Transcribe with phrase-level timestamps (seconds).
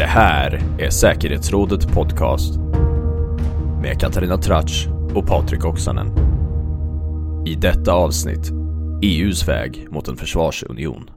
[0.00, 2.58] Det här är Säkerhetsrådet Podcast
[3.82, 6.06] med Katarina Tratsch och Patrik Oksanen.
[7.46, 8.50] I detta avsnitt
[9.02, 11.10] EUs väg mot en försvarsunion.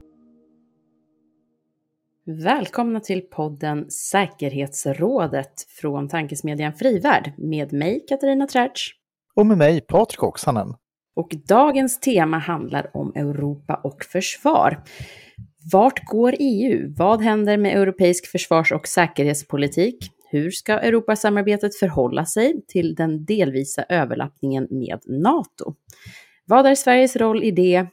[2.26, 8.94] Välkomna till podden Säkerhetsrådet från tankesmedjan Frivärd med mig Katarina Tratsch.
[9.34, 10.74] Och med mig Patrik Oksanen.
[11.16, 14.82] Och dagens tema handlar om Europa och försvar.
[15.72, 16.94] Vart går EU?
[16.96, 20.10] Vad händer med europeisk försvars och säkerhetspolitik?
[20.30, 25.74] Hur ska Europasamarbetet förhålla sig till den delvisa överlappningen med NATO?
[26.46, 27.86] Vad är Sveriges roll i det?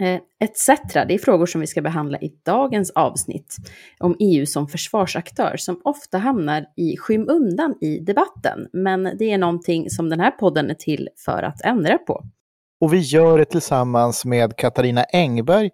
[0.00, 0.66] Eh, Etc.
[0.92, 3.56] Det är frågor som vi ska behandla i dagens avsnitt
[3.98, 8.68] om EU som försvarsaktör som ofta hamnar i skymundan i debatten.
[8.72, 12.24] Men det är någonting som den här podden är till för att ändra på.
[12.80, 15.70] Och vi gör det tillsammans med Katarina Engberg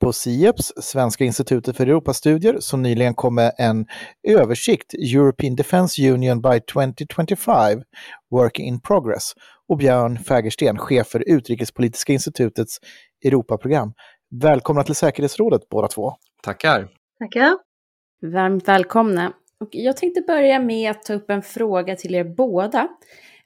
[0.00, 3.86] på SIEPS, Svenska institutet för Europastudier, som nyligen kom med en
[4.28, 7.82] översikt, European Defence Union by 2025,
[8.30, 9.32] Work in Progress,
[9.68, 12.78] och Björn Fägersten, chef för Utrikespolitiska institutets
[13.24, 13.92] Europaprogram.
[14.30, 16.12] Välkomna till säkerhetsrådet båda två.
[16.42, 16.88] Tackar.
[17.18, 17.58] Tackar.
[18.22, 19.32] Varmt välkomna.
[19.60, 22.88] Och jag tänkte börja med att ta upp en fråga till er båda.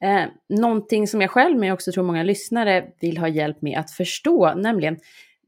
[0.04, 3.78] Eh, någonting som jag själv, men jag också tror många lyssnare vill ha hjälp med
[3.78, 4.96] att förstå, nämligen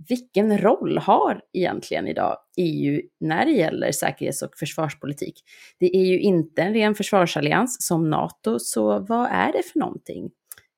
[0.08, 5.34] vilken roll har egentligen idag EU när det gäller säkerhets och försvarspolitik?
[5.78, 10.30] Det är ju inte en ren försvarsallians som NATO, så vad är det för någonting?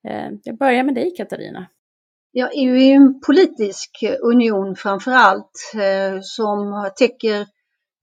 [0.07, 1.67] Eh, jag börjar med dig Katarina.
[2.31, 3.89] Ja, EU är en politisk
[4.23, 7.45] union framför allt eh, som täcker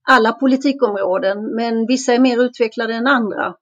[0.09, 3.55] alla politikområden, men vissa är mer utvecklade än andra.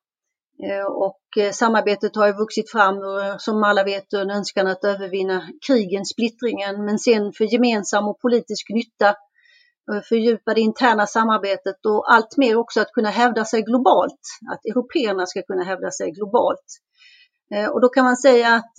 [0.64, 4.68] Eh, och eh, samarbetet har ju vuxit fram, eh, som alla vet, ur en önskan
[4.68, 9.16] att övervinna krigen, splittringen, men sen för gemensam och politisk nytta,
[10.10, 14.20] fördjupa det interna samarbetet och allt mer också att kunna hävda sig globalt,
[14.52, 16.66] att européerna ska kunna hävda sig globalt.
[17.74, 18.74] Och då kan man säga att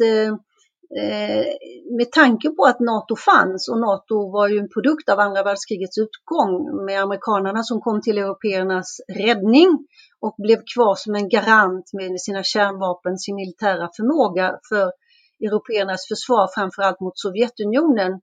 [0.98, 1.46] Eh,
[1.98, 5.98] med tanke på att NATO fanns och NATO var ju en produkt av andra världskrigets
[5.98, 9.68] utgång med amerikanerna som kom till européernas räddning
[10.20, 14.92] och blev kvar som en garant med sina kärnvapen, sin militära förmåga för
[15.46, 18.20] européernas försvar, framförallt mot Sovjetunionen,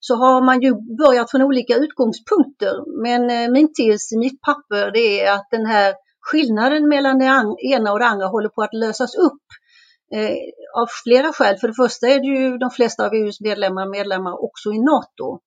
[0.00, 2.74] så har man ju börjat från olika utgångspunkter.
[3.02, 7.24] Men eh, min tes i mitt papper det är att den här skillnaden mellan det
[7.74, 9.42] ena och det andra håller på att lösas upp
[10.12, 10.36] Eh,
[10.82, 11.56] av flera skäl.
[11.56, 15.40] För det första är det ju de flesta av EUs medlemmar medlemmar också i NATO.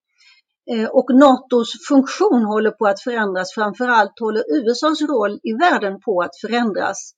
[0.71, 3.53] Eh, och NATOs funktion håller på att förändras.
[3.53, 7.13] Framförallt håller USAs roll i världen på att förändras.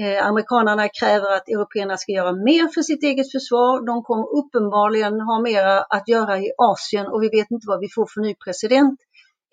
[0.00, 3.86] Eh, amerikanerna kräver att européerna ska göra mer för sitt eget försvar.
[3.86, 7.88] De kommer uppenbarligen ha mera att göra i Asien och vi vet inte vad vi
[7.94, 9.00] får för ny president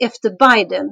[0.03, 0.85] efter Biden.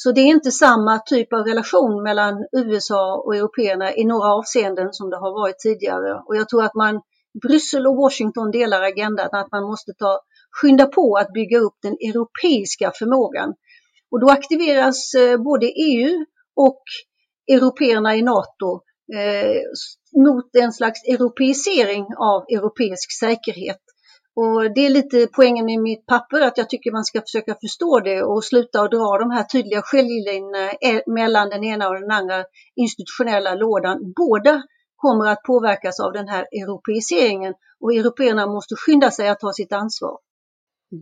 [0.00, 4.88] Så det är inte samma typ av relation mellan USA och européerna i några avseenden
[4.92, 6.22] som det har varit tidigare.
[6.26, 7.00] Och jag tror att man,
[7.42, 10.20] Bryssel och Washington delar agendan att man måste ta
[10.50, 13.54] skynda på att bygga upp den europeiska förmågan.
[14.10, 16.24] Och då aktiveras eh, både EU
[16.56, 16.82] och
[17.52, 18.80] européerna i NATO
[19.14, 19.60] eh,
[20.26, 23.80] mot en slags europeisering av europeisk säkerhet.
[24.40, 28.00] Och det är lite poängen med mitt papper, att jag tycker man ska försöka förstå
[28.00, 32.10] det och sluta att dra de här tydliga skiljelinjerna eh, mellan den ena och den
[32.10, 32.44] andra
[32.76, 34.12] institutionella lådan.
[34.16, 34.62] Båda
[34.96, 39.72] kommer att påverkas av den här europeiseringen och européerna måste skynda sig att ta sitt
[39.72, 40.18] ansvar.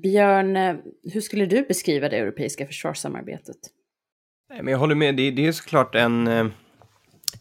[0.02, 0.76] Björn, eh,
[1.12, 3.56] hur skulle du beskriva det europeiska försvarssamarbetet?
[4.50, 6.46] Nej, men jag håller med, det, det är såklart en, eh,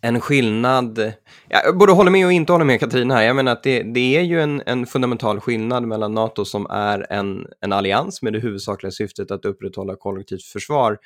[0.01, 1.13] en skillnad.
[1.47, 3.23] Jag både håller med och inte håller med Katarina här.
[3.23, 7.07] Jag menar att det, det är ju en, en, fundamental skillnad mellan NATO som är
[7.09, 10.97] en, en allians med det huvudsakliga syftet att upprätthålla kollektivt försvar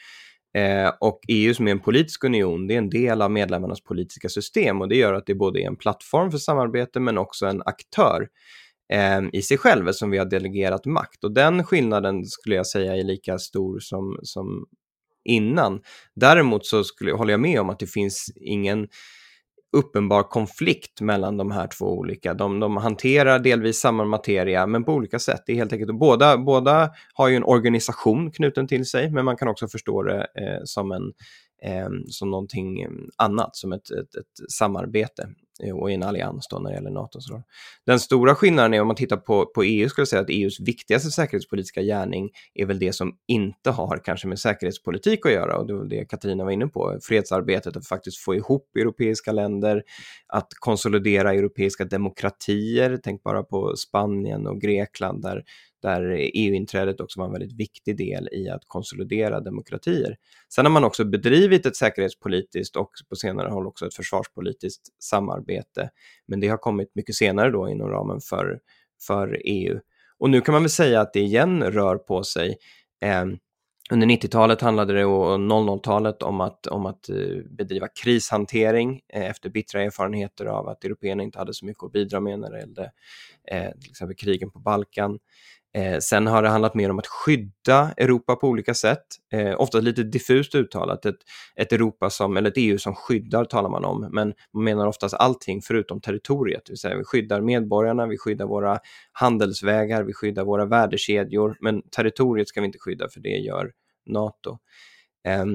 [0.57, 4.29] eh, och EU som är en politisk union, det är en del av medlemmarnas politiska
[4.29, 7.61] system och det gör att det både är en plattform för samarbete men också en
[7.65, 8.27] aktör
[8.93, 11.23] eh, i sig själv som vi har delegerat makt.
[11.23, 14.65] Och den skillnaden skulle jag säga är lika stor som, som
[15.29, 15.81] innan.
[16.15, 18.87] Däremot så skulle, håller jag med om att det finns ingen
[19.77, 22.33] uppenbar konflikt mellan de här två olika.
[22.33, 25.43] De, de hanterar delvis samma materia, men på olika sätt.
[25.45, 29.37] Det är helt enkelt, båda, båda har ju en organisation knuten till sig, men man
[29.37, 31.13] kan också förstå det eh, som, en,
[31.63, 32.85] eh, som någonting
[33.17, 35.29] annat, som ett, ett, ett samarbete.
[35.73, 37.41] Och i en allians då när det gäller NATOs roll.
[37.85, 40.59] Den stora skillnaden är om man tittar på, på EU skulle jag säga att EUs
[40.59, 45.67] viktigaste säkerhetspolitiska gärning är väl det som inte har kanske med säkerhetspolitik att göra och
[45.67, 49.83] det var det Katarina var inne på, fredsarbetet, att faktiskt få ihop europeiska länder,
[50.27, 55.43] att konsolidera europeiska demokratier, tänk bara på Spanien och Grekland där
[55.81, 60.17] där EU-inträdet också var en väldigt viktig del i att konsolidera demokratier.
[60.53, 65.89] Sen har man också bedrivit ett säkerhetspolitiskt och på senare håll också ett försvarspolitiskt samarbete,
[66.27, 68.59] men det har kommit mycket senare då inom ramen för,
[69.07, 69.79] för EU.
[70.17, 72.57] Och nu kan man väl säga att det igen rör på sig.
[73.01, 73.25] Eh,
[73.91, 77.15] under 90-talet handlade det och 00-talet om att, om att eh,
[77.49, 82.19] bedriva krishantering eh, efter bittra erfarenheter av att européerna inte hade så mycket att bidra
[82.19, 82.91] med när det gällde
[83.51, 85.19] eh, till exempel krigen på Balkan.
[85.77, 89.79] Eh, sen har det handlat mer om att skydda Europa på olika sätt, eh, ofta
[89.79, 91.05] lite diffust uttalat.
[91.05, 91.15] Ett,
[91.55, 95.13] ett Europa som, eller ett EU som skyddar talar man om, men man menar oftast
[95.13, 98.79] allting förutom territoriet, det vill säga vi skyddar medborgarna, vi skyddar våra
[99.11, 103.71] handelsvägar, vi skyddar våra värdekedjor, men territoriet ska vi inte skydda för det gör
[104.05, 104.57] NATO.
[105.27, 105.45] Eh,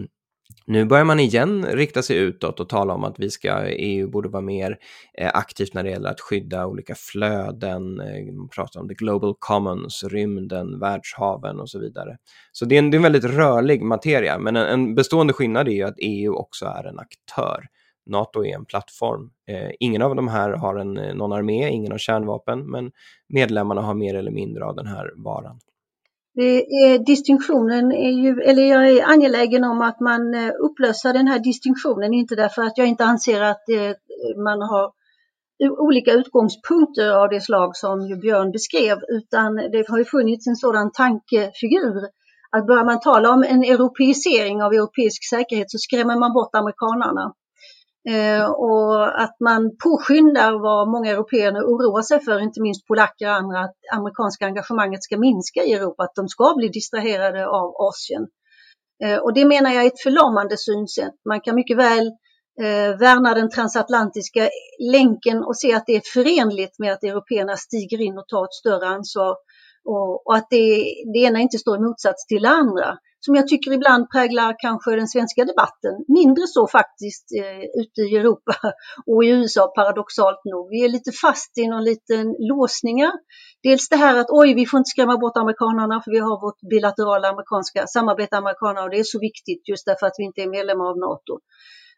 [0.67, 4.29] nu börjar man igen rikta sig utåt och tala om att vi ska, EU borde
[4.29, 4.79] vara mer
[5.19, 9.35] eh, aktivt när det gäller att skydda olika flöden, eh, man pratar om the global
[9.39, 12.17] commons, rymden, världshaven och så vidare.
[12.53, 15.69] Så det är en, det är en väldigt rörlig materia, men en, en, bestående skillnad
[15.69, 17.67] är ju att EU också är en aktör.
[18.07, 19.31] NATO är en plattform.
[19.49, 22.91] Eh, ingen av de här har en, eh, någon armé, ingen har kärnvapen, men
[23.29, 25.59] medlemmarna har mer eller mindre av den här varan.
[26.37, 31.39] Är, distinktionen är ju, eller jag är angelägen om att man eh, upplöser den här
[31.39, 33.93] distinktionen, inte därför att jag inte anser att eh,
[34.45, 34.93] man har
[35.79, 40.93] olika utgångspunkter av det slag som Björn beskrev, utan det har ju funnits en sådan
[40.93, 42.05] tankefigur
[42.51, 47.35] att börjar man tala om en europeisering av europeisk säkerhet så skrämmer man bort amerikanarna.
[48.09, 53.35] Eh, och att man påskyndar vad många européer oroar sig för, inte minst polacker och
[53.35, 58.27] andra, att amerikanska engagemanget ska minska i Europa, att de ska bli distraherade av Asien.
[59.05, 61.15] Eh, och det menar jag är ett förlamande synsätt.
[61.29, 62.07] Man kan mycket väl
[62.61, 64.49] eh, värna den transatlantiska
[64.93, 68.55] länken och se att det är förenligt med att européerna stiger in och tar ett
[68.55, 69.37] större ansvar
[69.85, 70.85] och, och att det,
[71.15, 74.97] det ena inte står i motsats till det andra som jag tycker ibland präglar kanske
[74.97, 75.93] den svenska debatten.
[76.09, 78.55] Mindre så faktiskt eh, ute i Europa
[79.11, 80.71] och i USA paradoxalt nog.
[80.71, 83.13] Vi är lite fast i någon liten låsningar.
[83.63, 86.61] Dels det här att oj, vi får inte skrämma bort amerikanerna för vi har vårt
[86.71, 90.41] bilaterala amerikanska samarbete med amerikanerna och det är så viktigt just därför att vi inte
[90.43, 91.33] är medlemmar av NATO.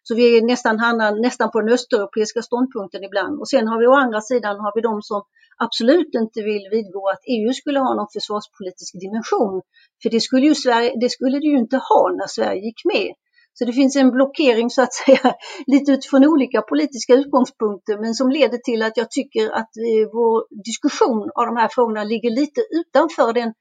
[0.09, 3.41] Så vi är nästan, hamnar nästan på den östeuropeiska ståndpunkten ibland.
[3.41, 5.23] Och sen har vi å andra sidan har vi de som
[5.57, 9.63] absolut inte vill vidgå att EU skulle ha någon försvarspolitisk dimension.
[10.03, 13.15] För det skulle, ju Sverige, det skulle det ju inte ha när Sverige gick med.
[13.59, 15.35] Så det finns en blockering så att säga
[15.67, 20.65] lite utifrån olika politiska utgångspunkter men som leder till att jag tycker att eh, vår
[20.65, 23.53] diskussion av de här frågorna ligger lite utanför den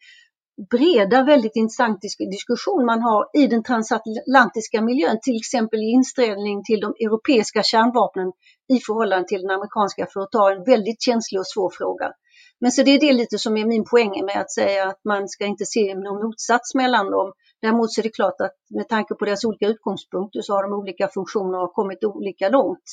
[0.71, 6.79] breda, väldigt intressant diskussion man har i den transatlantiska miljön, till exempel i inställning till
[6.79, 8.31] de europeiska kärnvapnen
[8.73, 12.11] i förhållande till den amerikanska för att ta en väldigt känslig och svår fråga.
[12.59, 15.27] Men så det är det lite som är min poäng med att säga att man
[15.27, 17.33] ska inte se någon motsats mellan dem.
[17.61, 20.73] Däremot så är det klart att med tanke på deras olika utgångspunkter så har de
[20.73, 22.83] olika funktioner och kommit olika långt.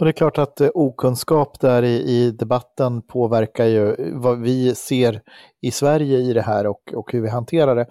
[0.00, 4.74] Och det är klart att eh, okunskap där i, i, debatten påverkar ju vad vi
[4.74, 5.22] ser
[5.62, 7.86] i Sverige i det här och, och hur vi hanterar det.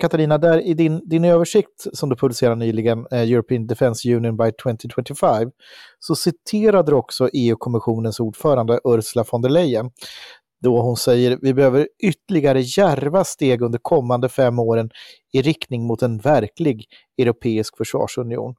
[0.00, 4.52] Katarina, där i din, din översikt som du publicerade nyligen, eh, European Defence Union by
[4.62, 5.50] 2025,
[5.98, 9.90] så citerade du också EU-kommissionens ordförande Ursula von der Leyen
[10.62, 14.90] då hon säger vi behöver ytterligare järva steg under kommande fem åren
[15.32, 16.86] i riktning mot en verklig
[17.18, 18.54] europeisk försvarsunion.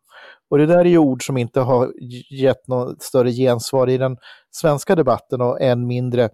[0.49, 1.93] Och det där är ju ord som inte har
[2.41, 4.17] gett något större gensvar i den
[4.51, 6.29] svenska debatten och än mindre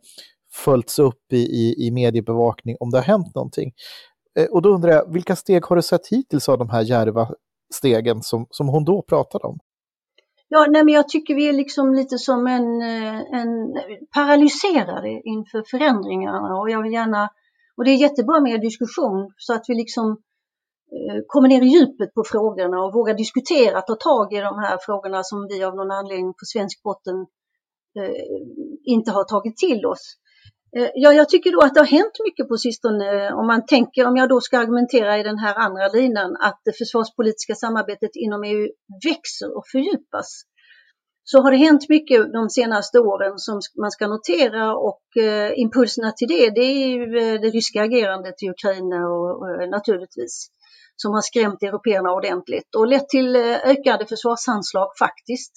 [0.54, 3.72] följts upp i, i, i mediebevakning om det har hänt någonting.
[4.40, 7.30] Eh, och då undrar jag, vilka steg har du sett hittills av de här järva
[7.74, 9.60] stegen som, som hon då pratade om?
[10.52, 13.74] Ja, nej, men jag tycker vi är liksom lite som en, eh, en
[14.14, 17.30] paralyserade inför förändringarna och jag vill gärna,
[17.78, 20.12] och det är jättebra med diskussion så att vi liksom
[20.92, 24.78] eh, kommer ner i djupet på frågorna och vågar diskutera, ta tag i de här
[24.86, 27.16] frågorna som vi av någon anledning på svensk botten
[28.00, 28.12] eh,
[28.84, 30.16] inte har tagit till oss.
[30.78, 33.66] Eh, ja, jag tycker då att det har hänt mycket på sistone eh, om man
[33.66, 38.12] tänker, om jag då ska argumentera i den här andra linan, att det försvarspolitiska samarbetet
[38.14, 38.68] inom EU
[39.04, 40.42] växer och fördjupas.
[41.24, 46.12] Så har det hänt mycket de senaste åren som man ska notera och eh, impulserna
[46.12, 50.48] till det, det är ju eh, det ryska agerandet i Ukraina och, och naturligtvis
[50.96, 55.54] som har skrämt européerna ordentligt och lett till ökade försvarsanslag faktiskt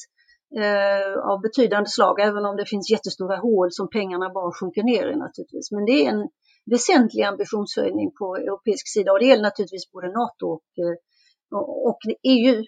[0.56, 5.06] eh, av betydande slag, även om det finns jättestora hål som pengarna bara sjunker ner
[5.12, 5.70] i naturligtvis.
[5.70, 6.28] Men det är en
[6.70, 12.64] väsentlig ambitionshöjning på europeisk sida och det gäller naturligtvis både NATO och, eh, och EU.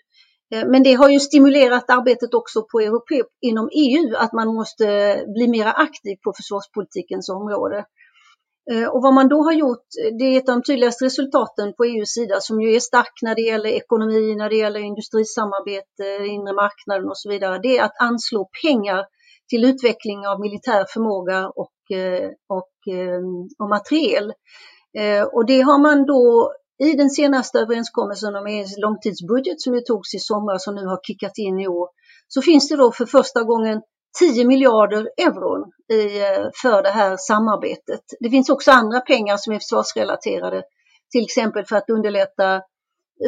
[0.54, 4.86] Eh, men det har ju stimulerat arbetet också på Europe, inom EU att man måste
[5.34, 7.84] bli mer aktiv på försvarspolitikens område.
[8.72, 9.86] Eh, och vad man då har gjort,
[10.18, 13.34] det är ett av de tydligaste resultaten på EUs sida som ju är stark när
[13.34, 18.00] det gäller ekonomi, när det gäller industrisamarbete, inre marknaden och så vidare, det är att
[18.00, 19.04] anslå pengar
[19.48, 23.20] till utveckling av militär förmåga och, eh, och, eh,
[23.58, 24.32] och materiel.
[25.32, 30.14] Och det har man då i den senaste överenskommelsen om EUs långtidsbudget som ju togs
[30.14, 31.88] i somras och nu har kickat in i år,
[32.28, 33.82] så finns det då för första gången
[34.18, 38.00] 10 miljarder euro i, eh, för det här samarbetet.
[38.20, 40.62] Det finns också andra pengar som är försvarsrelaterade,
[41.12, 42.54] till exempel för att underlätta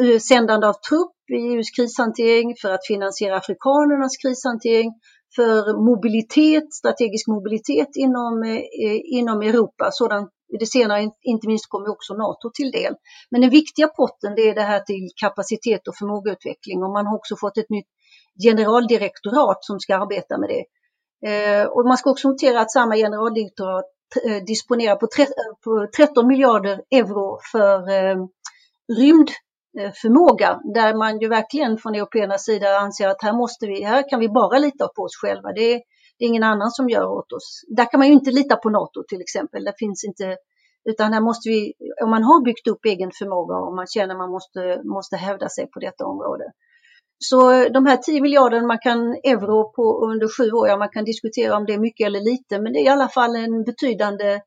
[0.01, 4.91] eh, sändande av trupp i EUs krishantering, för att finansiera afrikanernas krishantering,
[5.35, 9.89] för mobilitet, strategisk mobilitet inom, eh, inom Europa.
[9.91, 10.29] Sådan,
[10.59, 12.93] det senare inte minst kommer också NATO till del.
[13.31, 17.15] Men den viktiga potten det är det här till kapacitet och förmågeutveckling och man har
[17.15, 17.91] också fått ett nytt
[18.47, 20.63] generaldirektorat som ska arbeta med det.
[21.25, 23.83] Eh, och man ska också notera att samma generaldirektör
[24.25, 25.07] eh, disponerar på,
[25.97, 27.81] 13 eh, miljarder euro för
[28.97, 34.19] rymdförmåga där man ju verkligen från européernas sida anser att här måste vi, här kan
[34.19, 35.51] vi bara lita på oss själva.
[35.51, 35.81] Det är,
[36.17, 37.61] det är ingen annan som gör åt oss.
[37.67, 39.63] Där kan man ju inte lita på NATO till exempel.
[39.63, 40.35] Det finns inte,
[40.89, 44.17] utan här måste vi, om man har byggt upp egen förmåga och man känner att
[44.17, 46.43] man måste, måste hävda sig på detta område,
[47.19, 51.05] så de här 10 miljarder man kan euro på under sju år, ja man kan
[51.05, 54.41] diskutera om det är mycket eller lite, men det är i alla fall en betydande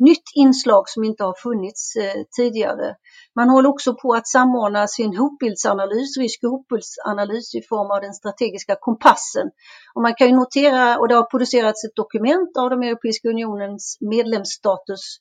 [0.00, 2.96] nytt inslag som inte har funnits eh, tidigare.
[3.36, 8.14] Man håller också på att samordna sin hotbildsanalys, risk och hotbildsanalys i form av den
[8.14, 9.46] strategiska kompassen.
[9.94, 13.98] Och man kan ju notera, och det har producerats ett dokument av de Europeiska unionens
[14.00, 15.18] medlemsstatus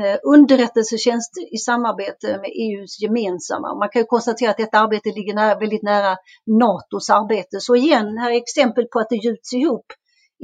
[0.00, 3.74] Eh, underrättelsetjänst i samarbete med EUs gemensamma.
[3.74, 7.60] Man kan ju konstatera att detta arbete ligger nära, väldigt nära NATOs arbete.
[7.60, 9.86] Så igen, här är exempel på att det gjuts ihop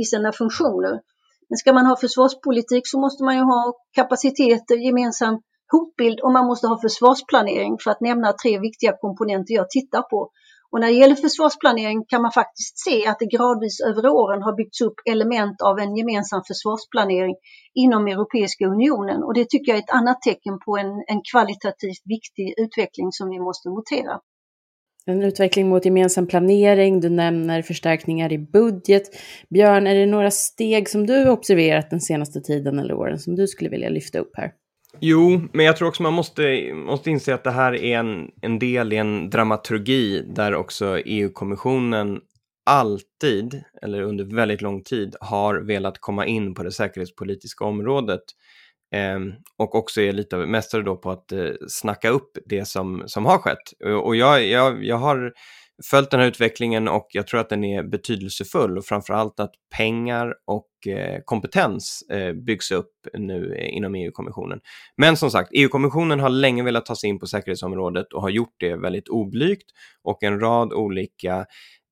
[0.00, 1.00] i sina funktioner.
[1.48, 5.40] Men ska man ha försvarspolitik så måste man ju ha kapaciteter, gemensam
[5.72, 10.30] hotbild och man måste ha försvarsplanering för att nämna tre viktiga komponenter jag tittar på.
[10.70, 14.56] Och när det gäller försvarsplanering kan man faktiskt se att det gradvis över åren har
[14.56, 17.34] byggts upp element av en gemensam försvarsplanering
[17.74, 19.22] inom Europeiska unionen.
[19.22, 23.30] Och det tycker jag är ett annat tecken på en, en kvalitativt viktig utveckling som
[23.30, 24.20] vi måste notera.
[25.06, 29.02] En utveckling mot gemensam planering, du nämner förstärkningar i budget.
[29.50, 33.46] Björn, är det några steg som du observerat den senaste tiden eller åren som du
[33.46, 34.52] skulle vilja lyfta upp här?
[35.00, 38.58] Jo, men jag tror också man måste, måste inse att det här är en, en
[38.58, 42.20] del i en dramaturgi där också EU-kommissionen
[42.66, 48.22] alltid, eller under väldigt lång tid, har velat komma in på det säkerhetspolitiska området.
[48.94, 49.18] Eh,
[49.58, 53.38] och också är lite mästare då på att eh, snacka upp det som, som har
[53.38, 53.94] skett.
[54.02, 55.32] Och jag, jag, jag har
[55.82, 60.34] följt den här utvecklingen och jag tror att den är betydelsefull och framförallt att pengar
[60.44, 64.60] och eh, kompetens eh, byggs upp nu eh, inom EU-kommissionen.
[64.96, 68.54] Men som sagt, EU-kommissionen har länge velat ta sig in på säkerhetsområdet och har gjort
[68.56, 69.70] det väldigt oblygt
[70.02, 71.46] och en rad olika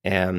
[0.07, 0.33] eh,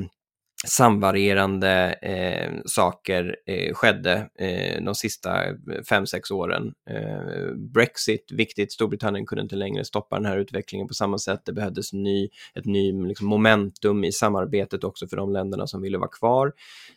[0.67, 5.43] samvarierande eh, saker eh, skedde eh, de sista
[5.89, 6.73] fem sex åren.
[6.89, 11.41] Eh, Brexit, viktigt, Storbritannien kunde inte längre stoppa den här utvecklingen på samma sätt.
[11.45, 15.97] Det behövdes ny, ett nytt liksom, momentum i samarbetet också för de länderna som ville
[15.97, 16.51] vara kvar.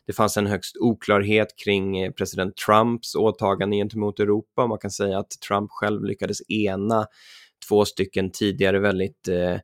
[0.07, 4.67] Det fanns en högst oklarhet kring eh, president Trumps åtagande gentemot Europa.
[4.67, 7.07] Man kan säga att Trump själv lyckades ena
[7.69, 9.55] två stycken tidigare väldigt eh,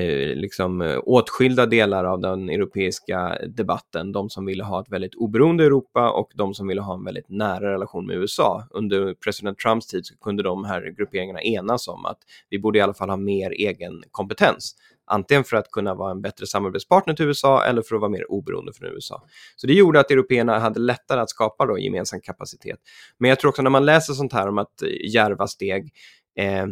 [0.00, 4.12] eh liksom, eh, åtskilda delar av den europeiska debatten.
[4.12, 7.28] De som ville ha ett väldigt oberoende Europa och de som ville ha en väldigt
[7.28, 8.68] nära relation med USA.
[8.70, 12.18] Under president Trumps tid så kunde de här grupperingarna enas om att
[12.50, 14.76] vi borde i alla fall ha mer egen kompetens.
[15.06, 18.30] Antingen för att kunna vara en bättre samarbetspartner till USA eller för att vara mer
[18.30, 19.22] oberoende från USA.
[19.56, 22.78] Så det gjorde att européerna hade lättare att skapa då gemensam kapacitet.
[23.18, 25.92] Men jag tror också när man läser sånt här om att eh, järva steg
[26.38, 26.66] eh,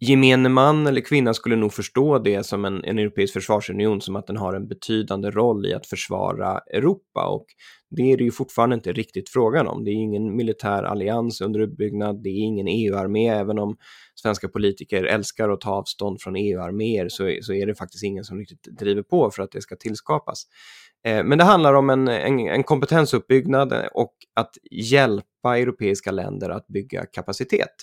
[0.00, 4.26] gemene man eller kvinna skulle nog förstå det som en, en europeisk försvarsunion som att
[4.26, 7.46] den har en betydande roll i att försvara Europa och
[7.90, 9.84] det är det ju fortfarande inte riktigt frågan om.
[9.84, 13.76] Det är ingen militär allians under uppbyggnad, det är ingen EU-armé, även om
[14.14, 18.38] svenska politiker älskar att ta avstånd från EU-arméer så, så är det faktiskt ingen som
[18.38, 20.42] riktigt driver på för att det ska tillskapas.
[21.04, 26.66] Eh, men det handlar om en, en, en kompetensuppbyggnad och att hjälpa europeiska länder att
[26.66, 27.74] bygga kapacitet.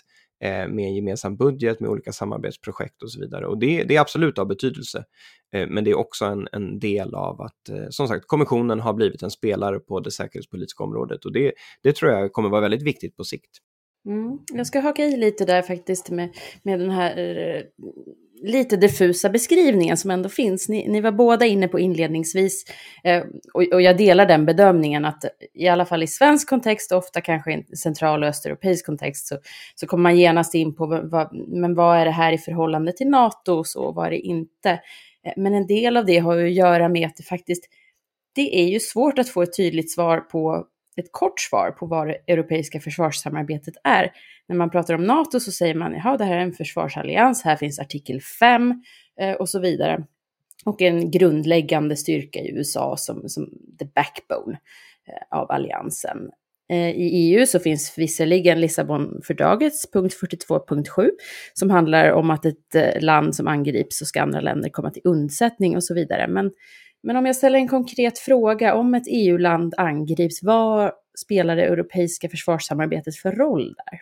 [0.43, 3.47] Eh, med en gemensam budget, med olika samarbetsprojekt och så vidare.
[3.47, 5.05] Och det, det är absolut av betydelse.
[5.53, 8.93] Eh, men det är också en, en, del av att, eh, som sagt, kommissionen har
[8.93, 12.83] blivit en spelare på det säkerhetspolitiska området och det, det tror jag kommer vara väldigt
[12.83, 13.49] viktigt på sikt.
[14.05, 14.39] Mm.
[14.53, 16.29] Jag ska haka i lite där faktiskt med,
[16.63, 17.61] med den här eh,
[18.43, 20.69] lite diffusa beskrivningen som ändå finns.
[20.69, 22.65] Ni, ni var båda inne på inledningsvis,
[23.03, 23.23] eh,
[23.53, 27.21] och, och, jag delar den bedömningen att i alla fall i svensk kontext, och ofta
[27.21, 29.37] kanske i central och östeuropeisk kontext, så,
[29.75, 33.07] så kommer man genast in på vad, men vad är det här i förhållande till
[33.07, 34.69] NATO och så, vad är det inte?
[35.25, 37.63] Eh, men en del av det har ju att göra med att det faktiskt,
[38.35, 40.65] det är ju svårt att få ett tydligt svar på
[40.97, 44.11] ett kort svar på vad det europeiska försvarssamarbetet är.
[44.47, 47.55] När man pratar om NATO så säger man, ja det här är en försvarsallians, här
[47.55, 48.83] finns artikel 5
[49.19, 50.03] eh, och så vidare.
[50.65, 54.59] Och en grundläggande styrka i USA som, som the backbone
[55.07, 56.29] eh, av alliansen.
[56.69, 61.09] Eh, I EU så finns visserligen Lissabonfördragets punkt 42.7
[61.53, 65.01] som handlar om att ett eh, land som angrips så ska andra länder komma till
[65.05, 66.27] undsättning och så vidare.
[66.27, 66.51] Men
[67.03, 70.91] men om jag ställer en konkret fråga, om ett EU-land angrips, vad
[71.25, 74.01] spelar det europeiska försvarssamarbetet för roll där?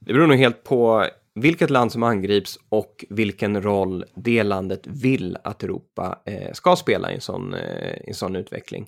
[0.00, 5.36] Det beror nog helt på vilket land som angrips och vilken roll det landet vill
[5.44, 8.86] att Europa eh, ska spela i en sån, eh, en sån utveckling.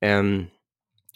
[0.00, 0.44] Ehm,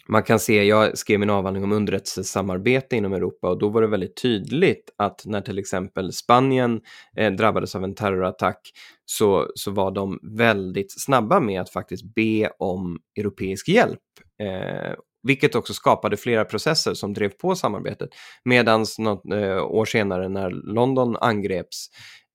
[0.09, 3.87] man kan se, jag skrev min avhandling om underrättelsesamarbete inom Europa och då var det
[3.87, 6.81] väldigt tydligt att när till exempel Spanien
[7.17, 8.71] eh, drabbades av en terrorattack
[9.05, 13.99] så, så var de väldigt snabba med att faktiskt be om europeisk hjälp.
[14.41, 18.09] Eh, vilket också skapade flera processer som drev på samarbetet.
[18.45, 21.87] Medan något eh, år senare när London angreps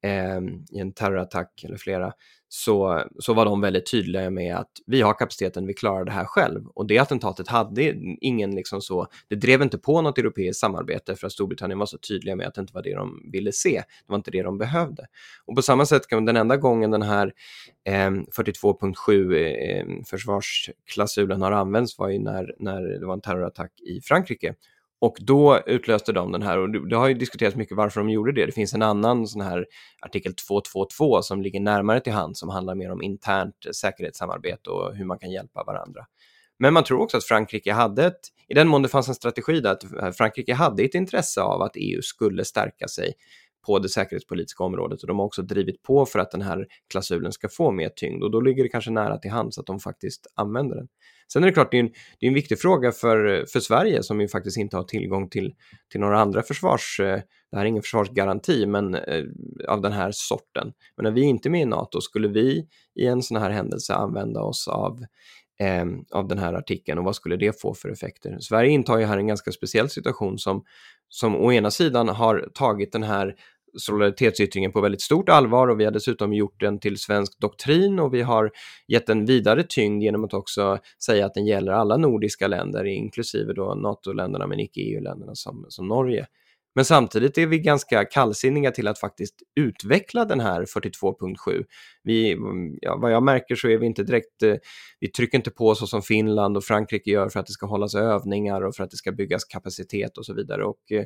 [0.05, 0.41] eh,
[0.76, 2.12] i en terrorattack eller flera
[2.54, 6.25] så, så var de väldigt tydliga med att vi har kapaciteten, vi klarar det här
[6.25, 6.66] själv.
[6.66, 11.26] Och det attentatet hade ingen liksom så, det drev inte på något europeiskt samarbete för
[11.26, 13.85] att Storbritannien var så tydliga med att det inte var det de ville se, det
[14.06, 15.06] var inte det de behövde.
[15.44, 17.32] Och på samma sätt kan den enda gången den här
[17.85, 24.00] eh, 42.7 eh, försvarsklausulen har använts var ju när, när det var en terrorattack i
[24.00, 24.54] Frankrike
[25.02, 28.32] och då utlöste de den här och det har ju diskuterats mycket varför de gjorde
[28.32, 28.47] det.
[28.47, 29.66] Det finns en annan sån här
[30.02, 35.04] artikel 222 som ligger närmare till hand som handlar mer om internt säkerhetssamarbete och hur
[35.04, 36.00] man kan hjälpa varandra.
[36.59, 39.61] Men man tror också att Frankrike hade ett, i den mån det fanns en strategi
[39.61, 43.12] där, att Frankrike hade ett intresse av att EU skulle stärka sig
[43.66, 47.33] på det säkerhetspolitiska området och de har också drivit på för att den här klausulen
[47.33, 50.27] ska få mer tyngd och då ligger det kanske nära till hands att de faktiskt
[50.35, 50.88] använder den.
[51.33, 54.03] Sen är det klart, det är en, det är en viktig fråga för, för Sverige
[54.03, 55.55] som ju faktiskt inte har tillgång till,
[55.92, 57.20] till några andra försvars, eh,
[57.51, 59.25] det här är ingen försvarsgaranti, men eh,
[59.68, 60.72] av den här sorten.
[60.96, 63.94] Men när vi inte är med i NATO, skulle vi i en sån här händelse
[63.94, 65.05] använda oss av
[65.62, 68.38] eh, av den här artikeln och vad skulle det få för effekter?
[68.40, 70.64] Sverige intar ju här en ganska speciell situation som,
[71.09, 73.35] som å ena sidan har tagit den här
[73.77, 78.14] solidaritetsyttringen på väldigt stort allvar och vi har dessutom gjort den till svensk doktrin och
[78.14, 78.51] vi har
[78.88, 83.53] gett den vidare tyngd genom att också säga att den gäller alla nordiska länder, inklusive
[83.53, 86.27] då NATO-länderna men icke EU-länderna som, som Norge.
[86.74, 91.64] Men samtidigt är vi ganska kallsinniga till att faktiskt utveckla den här 42.7.
[92.02, 92.37] Vi,
[92.80, 94.54] ja, vad jag märker så är vi inte direkt, eh,
[95.00, 97.94] vi trycker inte på så som Finland och Frankrike gör för att det ska hållas
[97.94, 100.64] övningar och för att det ska byggas kapacitet och så vidare.
[100.64, 101.04] Och eh,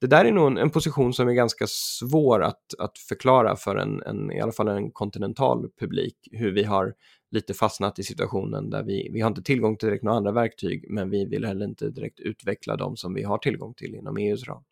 [0.00, 3.76] det där är nog en, en, position som är ganska svår att, att förklara för
[3.76, 6.94] en, en, i alla fall en kontinental publik, hur vi har
[7.30, 10.84] lite fastnat i situationen där vi, vi har inte tillgång till direkt några andra verktyg,
[10.88, 14.48] men vi vill heller inte direkt utveckla dem som vi har tillgång till inom EUs
[14.48, 14.62] ram.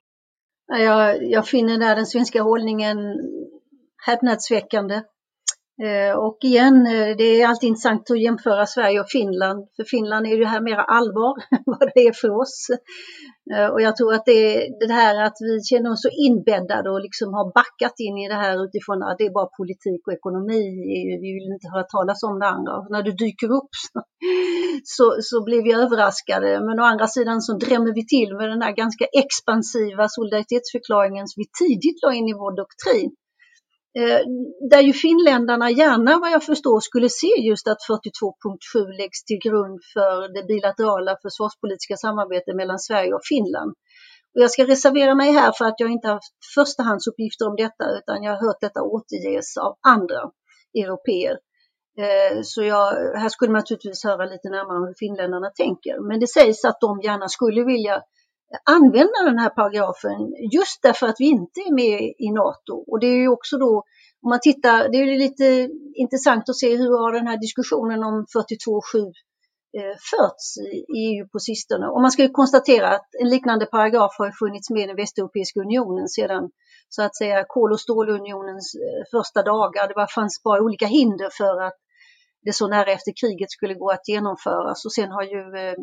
[0.66, 2.96] Jag, jag finner där den svenska hållningen
[4.06, 5.02] häpnadsväckande.
[5.82, 9.68] Eh, och igen, eh, det är alltid intressant att jämföra Sverige och Finland.
[9.76, 12.66] För Finland är det här mera allvar än vad det är för oss.
[13.54, 17.00] Eh, och jag tror att det, det här att vi känner oss så inbäddade och
[17.00, 20.64] liksom har backat in i det här utifrån att det är bara politik och ekonomi.
[21.24, 22.72] Vi vill inte höra talas om det andra.
[22.78, 23.74] Och när det dyker upp
[24.96, 26.60] så, så blir vi överraskade.
[26.66, 31.40] Men å andra sidan så drämmer vi till med den här ganska expansiva solidaritetsförklaringen som
[31.42, 33.10] vi tidigt la in i vår doktrin.
[33.98, 34.20] Eh,
[34.70, 39.80] där ju finländarna gärna vad jag förstår skulle se just att 42.7 läggs till grund
[39.94, 43.70] för det bilaterala försvarspolitiska samarbetet mellan Sverige och Finland.
[44.34, 48.22] Och jag ska reservera mig här för att jag inte haft förstahandsuppgifter om detta utan
[48.22, 50.30] jag har hört detta återges av andra
[50.74, 51.38] europeer.
[51.98, 52.86] Eh, så jag,
[53.20, 56.08] här skulle man naturligtvis höra lite närmare om hur finländarna tänker.
[56.08, 58.02] Men det sägs att de gärna skulle vilja
[58.64, 62.84] använda den här paragrafen just därför att vi inte är med i NATO.
[62.86, 63.84] Och det är ju också då,
[64.22, 68.26] om man tittar, det är lite intressant att se hur har den här diskussionen om
[68.36, 69.12] 42.7
[69.78, 71.86] eh, förts i EU på sistone.
[71.86, 75.60] Och man ska ju konstatera att en liknande paragraf har funnits med i den Västeuropeiska
[75.60, 76.50] unionen sedan
[76.88, 79.88] så att säga kol och stålunionens eh, första dagar.
[79.88, 81.78] Det fanns bara olika hinder för att
[82.42, 85.74] det så nära efter kriget skulle gå att genomföras och sen har ju eh,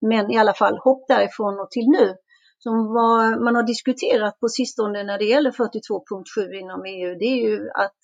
[0.00, 2.14] men i alla fall hopp därifrån och till nu.
[2.58, 7.48] Som vad man har diskuterat på sistone när det gäller 42.7 inom EU, det är
[7.48, 7.94] ju att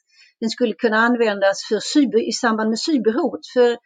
[0.40, 3.46] den skulle kunna användas för cyber, i samband med cyberhot.
[3.54, 3.76] För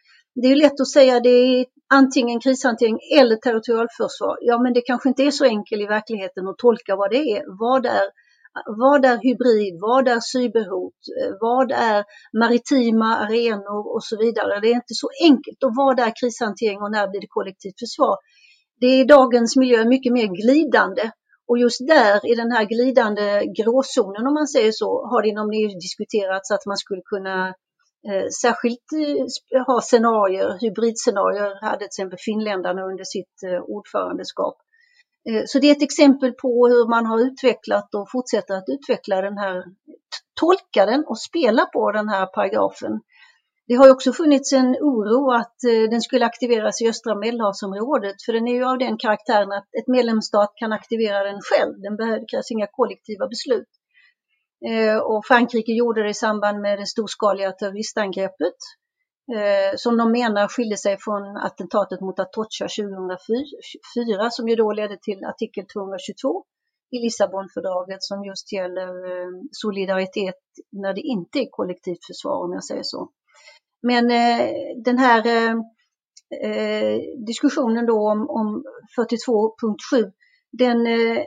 [0.41, 4.37] det är lätt att säga det är antingen krishantering eller territorialförsvar.
[4.41, 7.43] Ja, men det kanske inte är så enkelt i verkligheten att tolka vad det är.
[7.59, 8.07] Vad är,
[8.65, 9.77] vad är hybrid?
[9.81, 10.99] Vad är cyberhot?
[11.21, 12.05] Eh, vad är
[12.39, 14.59] maritima arenor och så vidare?
[14.59, 15.63] Det är inte så enkelt.
[15.63, 18.17] Och vad är krishantering och när blir det kollektivt försvar?
[18.79, 21.11] Det är i dagens miljö mycket mer glidande
[21.49, 25.49] och just där i den här glidande gråzonen om man säger så har det inom
[25.51, 27.47] EU diskuterats att man skulle kunna
[28.09, 28.87] eh, särskilt
[29.55, 34.57] eh, ha scenarier, hybridscenarier hade till exempel finländarna under sitt eh, ordförandeskap.
[35.29, 39.21] Eh, så det är ett exempel på hur man har utvecklat och fortsätter att utveckla
[39.21, 39.63] den här,
[40.39, 43.01] tolka den och spela på den här paragrafen.
[43.67, 48.33] Det har också funnits en oro att eh, den skulle aktiveras i östra medelhavsområdet för
[48.33, 51.81] den är ju av den karaktären att ett medlemsstat kan aktivera den själv.
[51.81, 53.69] Den behöver, krävs inga kollektiva beslut.
[54.69, 58.59] Eh, och Frankrike gjorde det i samband med det storskaliga terroristangreppet
[59.37, 64.97] Eh, som de menar skilde sig från attentatet mot Atocha 2004 som ju då ledde
[64.97, 66.45] till artikel 222
[66.91, 70.35] i Lissabonfördraget som just gäller eh, solidaritet
[70.71, 73.09] när det inte är kollektivt försvar om jag säger så.
[73.81, 74.49] Men eh,
[74.83, 75.55] den här eh,
[76.43, 78.63] eh, diskussionen då om, om
[78.97, 80.11] 42.7,
[80.51, 81.23] den, eh,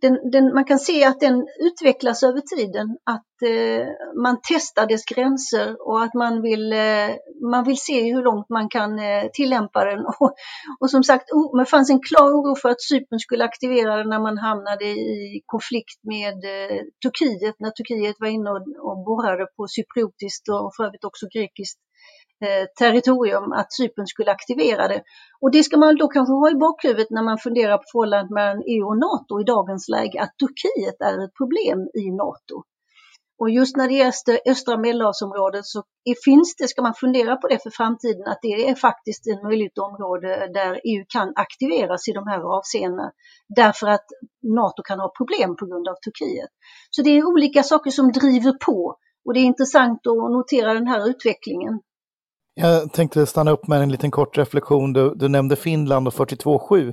[0.00, 3.86] den, den, man kan se att den utvecklas över tiden, att eh,
[4.22, 7.10] man testar dess gränser och att man vill, eh,
[7.50, 10.06] man vill se hur långt man kan eh, tillämpa den.
[10.20, 10.34] Och,
[10.80, 14.08] och som sagt, oh, det fanns en klar oro för att Cypern skulle aktivera den
[14.08, 19.46] när man hamnade i konflikt med eh, Turkiet, när Turkiet var inne och, och borrade
[19.56, 21.80] på cypriotiskt och för övrigt också grekiskt
[22.42, 25.02] Eh, territorium att Cypern skulle aktivera det.
[25.40, 28.62] Och det ska man då kanske ha i bakhuvudet när man funderar på förhållandet mellan
[28.66, 32.62] EU och NATO i dagens läge, att Turkiet är ett problem i NATO.
[33.38, 35.82] Och just när det gäller östra medelhavsområdet så
[36.24, 39.78] finns det, ska man fundera på det för framtiden, att det är faktiskt ett möjligt
[39.78, 43.12] område där EU kan aktiveras i de här avseendena.
[43.56, 44.06] Därför att
[44.42, 46.50] NATO kan ha problem på grund av Turkiet.
[46.90, 50.86] Så det är olika saker som driver på och det är intressant att notera den
[50.86, 51.80] här utvecklingen.
[52.56, 54.92] Jag tänkte stanna upp med en liten kort reflektion.
[54.92, 56.92] Du, du nämnde Finland och 42.7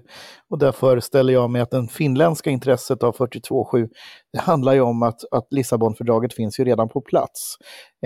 [0.49, 3.89] och där föreställer jag mig att det finländska intresset av 42.7
[4.33, 7.55] det handlar ju om att, att Lissabonfördraget finns ju redan på plats.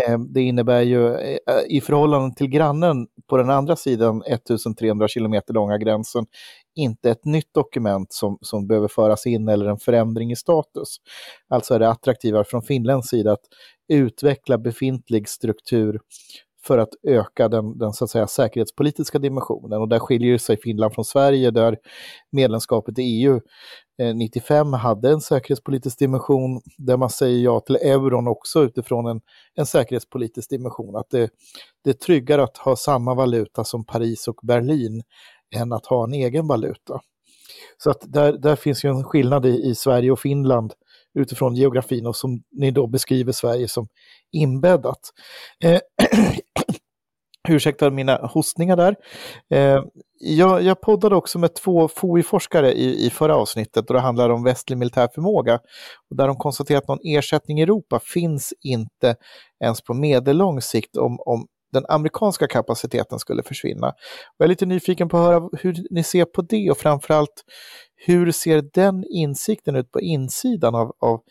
[0.01, 1.37] Eh, det innebär ju eh,
[1.67, 6.25] i förhållande till grannen på den andra sidan 1300 kilometer långa gränsen
[6.75, 10.97] inte ett nytt dokument som, som behöver föras in eller en förändring i status.
[11.49, 13.43] Alltså är det attraktivare från Finlands sida att
[13.93, 15.99] utveckla befintlig struktur
[16.67, 19.81] för att öka den, den så att säga, säkerhetspolitiska dimensionen.
[19.81, 21.77] Och där skiljer sig Finland från Sverige där
[22.31, 23.41] medlemskapet i EU
[24.01, 29.21] eh, 95 hade en säkerhetspolitisk dimension där man säger ja till euron också utifrån en,
[29.55, 30.95] en säkerhetspolitisk dimension.
[30.95, 31.29] Att det,
[31.83, 35.03] det är tryggare att ha samma valuta som Paris och Berlin
[35.55, 37.01] än att ha en egen valuta.
[37.77, 40.73] Så att där, där finns ju en skillnad i, i Sverige och Finland
[41.15, 43.87] utifrån geografin och som ni då beskriver Sverige som
[44.31, 44.99] inbäddat.
[45.63, 45.79] Eh,
[47.47, 48.95] ursäkta mina hostningar där.
[49.49, 49.83] Eh,
[50.19, 54.43] jag, jag poddade också med två FOI-forskare i, i förra avsnittet och det handlade om
[54.43, 55.59] västlig militär förmåga.
[56.09, 59.15] Och där de konstaterar att någon ersättning i Europa finns inte
[59.63, 63.87] ens på medellång sikt om, om den amerikanska kapaciteten skulle försvinna.
[63.87, 67.43] Och jag är lite nyfiken på att höra hur ni ser på det och framförallt
[67.95, 71.21] hur ser den insikten ut på insidan av, av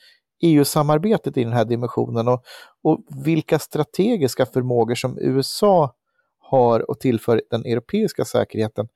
[0.42, 2.44] EU-samarbetet i den här dimensionen och,
[2.82, 5.94] och vilka strategiska förmågor som USA
[6.38, 8.88] har och tillför den europeiska säkerheten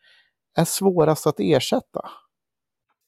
[0.56, 2.08] är svårast att ersätta?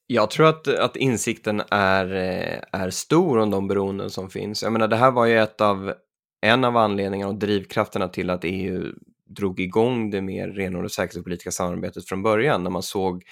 [0.07, 4.62] Jag tror att, att insikten är, eh, är stor om de beroenden som finns.
[4.62, 5.94] Jag menar, det här var ju ett av,
[6.40, 8.92] en av anledningarna och drivkrafterna till att EU
[9.26, 13.24] drog igång det mer renodlade säkerhetspolitiska samarbetet från början, när man såg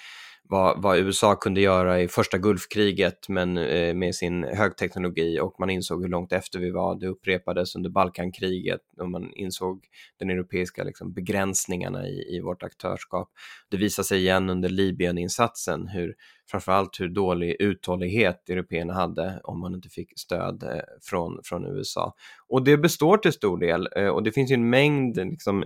[0.43, 5.69] vad, vad, USA kunde göra i första Gulfkriget men, eh, med sin högteknologi och man
[5.69, 6.99] insåg hur långt efter vi var.
[6.99, 9.85] Det upprepades under Balkankriget och man insåg
[10.19, 13.29] den europeiska liksom, begränsningarna i, i vårt aktörskap.
[13.69, 16.15] Det visade sig igen under Libyeninsatsen hur
[16.51, 22.13] framförallt hur dålig uthållighet européerna hade om man inte fick stöd eh, från, från USA.
[22.47, 25.63] Och det består till stor del eh, och det finns ju en mängd liksom,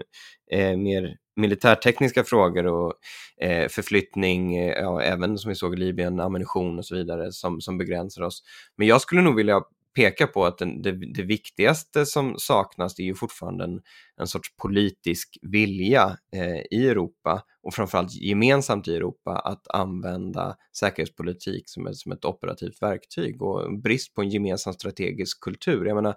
[0.52, 2.93] eh, mer militärtekniska frågor och
[3.41, 7.62] eh, förflyttning, eh, ja, även som vi såg i Libyen, ammunition och så vidare som,
[7.62, 8.43] som begränsar oss.
[8.78, 9.62] Men jag skulle nog vilja
[9.95, 13.82] pekar på att den, det, det, viktigaste som saknas är ju fortfarande en,
[14.17, 21.63] en sorts politisk vilja eh, i Europa och framförallt gemensamt i Europa att använda säkerhetspolitik
[21.65, 25.86] som ett, som ett operativt verktyg och brist på en gemensam strategisk kultur.
[25.86, 26.15] Jag menar,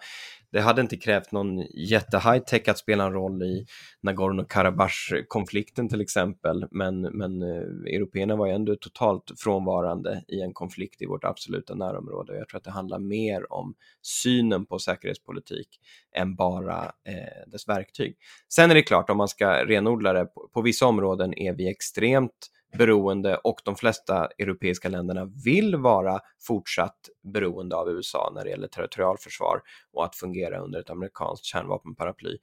[0.57, 3.67] det hade inte krävt någon jätte-high-tech att spela en roll i
[4.03, 11.03] Nagorno-Karabach-konflikten till exempel, men, men eh, européerna var ju ändå totalt frånvarande i en konflikt
[11.03, 12.39] i vårt absoluta närområde.
[12.39, 15.69] Jag tror att det handlar mer om synen på säkerhetspolitik
[16.17, 18.17] än bara eh, dess verktyg.
[18.49, 21.71] Sen är det klart, om man ska renodla det, på, på vissa områden är vi
[21.71, 26.99] extremt beroende och de flesta europeiska länderna vill vara fortsatt
[27.33, 29.61] beroende av USA när det gäller territorialförsvar
[29.93, 32.39] och att fungera under ett amerikanskt kärnvapenparaply.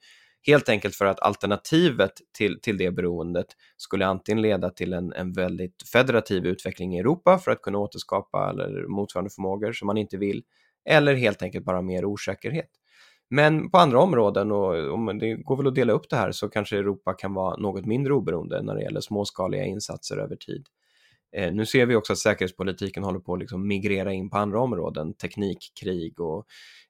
[0.46, 5.32] Helt enkelt för att alternativet till, till det beroendet skulle antingen leda till en, en
[5.32, 10.16] väldigt federativ utveckling i Europa för att kunna återskapa eller motsvarande förmågor som man inte
[10.16, 10.42] vill,
[10.84, 12.70] eller helt enkelt bara mer osäkerhet.
[13.30, 16.48] Men på andra områden, och om det går väl att dela upp det här, så
[16.48, 20.66] kanske Europa kan vara något mindre oberoende när det gäller småskaliga insatser över tid.
[21.36, 24.60] Eh, nu ser vi också att säkerhetspolitiken håller på att liksom migrera in på andra
[24.60, 26.46] områden, teknikkrig och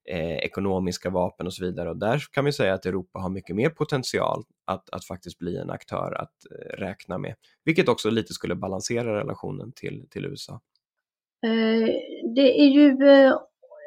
[0.09, 1.91] eh, ekonomiska vapen och så vidare.
[1.91, 5.57] Och där kan vi säga att Europa har mycket mer potential att, att faktiskt bli
[5.57, 10.61] en aktör att eh, räkna med, vilket också lite skulle balansera relationen till, till USA.
[11.47, 11.89] Eh,
[12.35, 13.35] det är ju eh,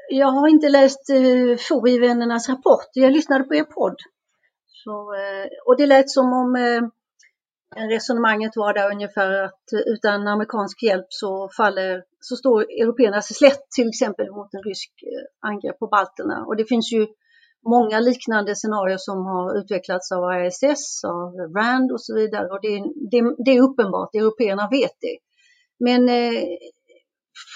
[0.10, 2.89] jag har inte läst eh, FOI-vännernas rapport.
[2.93, 3.96] Jag lyssnade på er podd.
[4.67, 6.82] Så, eh, och det lät som om eh,
[7.76, 13.36] resonemanget var där ungefär att eh, utan amerikansk hjälp så faller, så står européerna sig
[13.36, 16.46] slätt till exempel mot en rysk eh, angrepp på balterna.
[16.46, 17.08] Och det finns ju
[17.65, 22.48] många liknande scenarier som har utvecklats av ISS, av RAND och så vidare.
[22.48, 25.17] Och det, det, det är uppenbart, européerna vet det.
[25.80, 26.43] Men eh,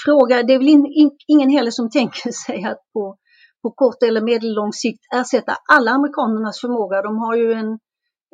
[0.05, 3.17] fråga, det är väl in, in, ingen heller som tänker sig att på,
[3.61, 7.01] på kort eller medellång sikt ersätta alla amerikanernas förmåga.
[7.01, 7.79] De har ju en,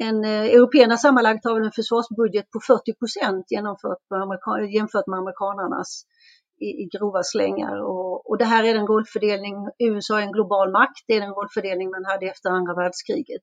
[0.02, 4.04] en eh, européerna sammanlagt har en försvarsbudget på 40 procent jämfört,
[4.76, 6.04] jämfört med amerikanernas
[6.62, 7.76] i, i grova slängar.
[7.92, 11.34] Och, och det här är en rollfördelning, USA är en global makt, det är den
[11.34, 13.42] rollfördelning man hade efter andra världskriget.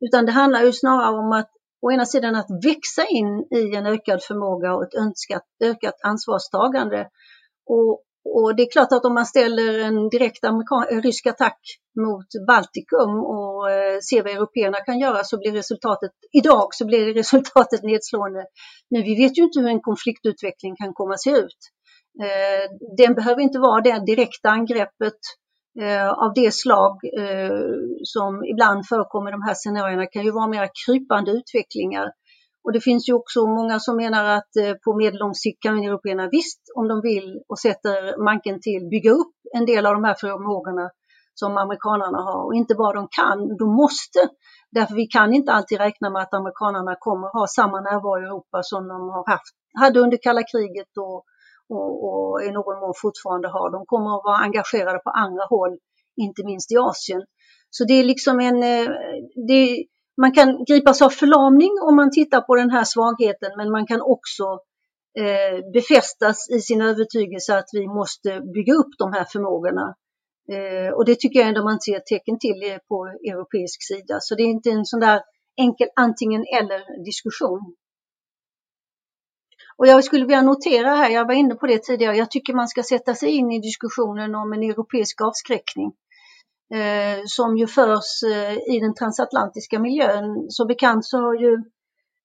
[0.00, 1.50] Utan det handlar ju snarare om att
[1.82, 7.08] å ena sidan att växa in i en ökad förmåga och ett önskat ökat ansvarstagande
[7.66, 10.44] och, och, det är klart att om man ställer en direkt
[10.90, 11.60] rysk attack
[12.00, 17.14] mot Baltikum och eh, ser vad européerna kan göra så blir resultatet, idag så blir
[17.20, 18.44] resultatet nedslående.
[18.90, 21.58] Men vi vet ju inte hur en konfliktutveckling kan komma att se ut.
[22.22, 25.20] Eh, den behöver inte vara det direkta angreppet
[25.80, 27.60] eh, av det slag eh,
[28.02, 32.12] som ibland förekommer i de här scenarierna kan ju vara mer krypande utvecklingar
[32.64, 36.28] och det finns ju också många som menar att eh, på medellång sikt kan européerna
[36.28, 40.16] visst, om de vill och sätter manken till, bygga upp en del av de här
[40.20, 40.90] förmågorna
[41.34, 42.44] som amerikanarna har.
[42.46, 44.20] Och inte bara de kan, de måste.
[44.70, 48.58] Därför vi kan inte alltid räkna med att amerikanarna kommer ha samma närvaro i Europa
[48.62, 51.24] som de har haft, hade under kalla kriget och,
[51.74, 53.70] och, och i någon mån fortfarande har.
[53.70, 55.78] De kommer att vara engagerade på andra håll,
[56.16, 57.22] inte minst i Asien.
[57.70, 58.88] Så det är liksom en, eh,
[59.48, 59.84] det,
[60.16, 64.00] man kan gripas av förlamning om man tittar på den här svagheten men man kan
[64.00, 64.44] också
[65.18, 69.94] eh, befästas i sin övertygelse att vi måste bygga upp de här förmågorna.
[70.52, 74.18] Eh, och det tycker jag ändå man ser tecken till på europeisk sida.
[74.20, 75.22] Så det är inte en sån där
[75.56, 77.74] enkel antingen eller diskussion.
[79.76, 82.68] Och jag skulle vilja notera här, jag var inne på det tidigare, jag tycker man
[82.68, 85.92] ska sätta sig in i diskussionen om en europeisk avskräckning.
[86.72, 90.46] Eh, som ju förs eh, i den transatlantiska miljön.
[90.48, 91.56] Som bekant så har ju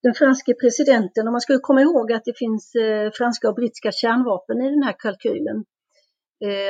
[0.04, 3.56] den franske presidenten, och man ska ju komma ihåg att det finns eh, franska och
[3.56, 5.66] brittiska kärnvapen i den här kalkylen,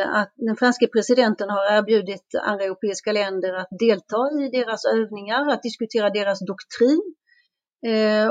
[0.06, 5.64] att den franske presidenten har erbjudit andra europeiska länder att delta i deras övningar, att
[5.64, 7.02] diskutera deras doktrin.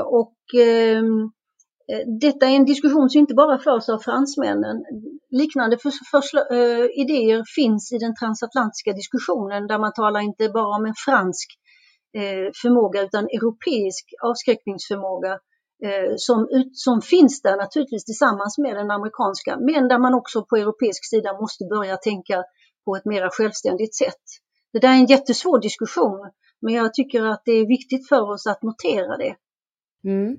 [0.05, 1.31] Och ehm,
[1.91, 4.77] Eh, detta är en diskussion som inte bara förs av fransmännen.
[5.29, 10.49] Liknande för, för, uh, eh, idéer finns i den transatlantiska diskussionen där man talar inte
[10.49, 11.47] bara om en fransk
[12.17, 15.33] uh, förmåga utan europeisk avskräckningsförmåga
[15.85, 20.45] uh, som, ut, som finns där naturligtvis tillsammans med den amerikanska men där man också
[20.45, 22.43] på europeisk sida måste börja tänka
[22.85, 24.23] på ett mera självständigt sätt.
[24.73, 28.47] Det där är en jättesvår diskussion men jag tycker att det är viktigt för oss
[28.47, 29.35] att notera det.
[30.03, 30.37] Mm.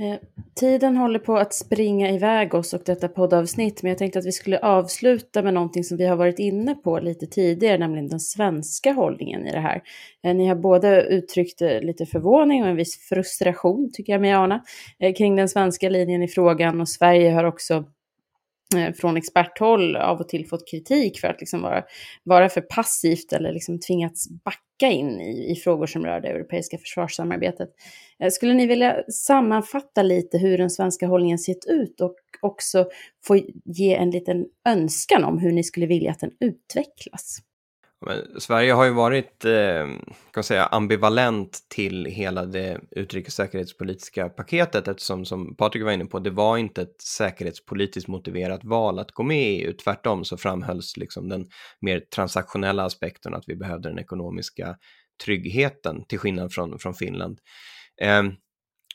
[0.00, 0.18] Eh,
[0.54, 4.32] tiden håller på att springa iväg oss och detta poddavsnitt, men jag tänkte att vi
[4.32, 8.92] skulle avsluta med någonting som vi har varit inne på lite tidigare, nämligen den svenska
[8.92, 9.82] hållningen i det här.
[10.24, 14.32] Eh, ni har båda uttryckt eh, lite förvåning och en viss frustration, tycker jag mig
[14.32, 14.64] ana,
[15.16, 17.84] kring den svenska linjen i frågan och Sverige har också
[18.76, 21.84] Eh, från experthåll av och till fått kritik för att liksom vara,
[22.22, 26.78] vara för passivt eller liksom tvingats backa in i, i frågor som rör det europeiska
[26.78, 27.68] försvarssamarbetet.
[28.22, 32.86] Eh, skulle ni vilja sammanfatta lite hur den svenska hållningen sett ut och också
[33.26, 37.38] få ge en liten önskan om hur ni skulle vilja att den utvecklas?
[38.06, 39.88] Men Sverige har ju varit eh,
[40.32, 46.18] kan säga, ambivalent till hela det utrikes säkerhetspolitiska paketet eftersom, som Patrik var inne på,
[46.18, 49.72] det var inte ett säkerhetspolitiskt motiverat val att gå med i EU.
[49.72, 51.48] Tvärtom så framhölls liksom den
[51.80, 54.76] mer transaktionella aspekten att vi behövde den ekonomiska
[55.24, 57.38] tryggheten till skillnad från, från Finland.
[58.02, 58.22] Eh,